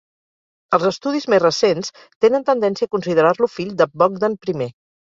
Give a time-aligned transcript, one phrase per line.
[0.77, 1.93] Els estudis més recents
[2.27, 4.73] tenen tendència a considerar-lo fill de Bogdan I.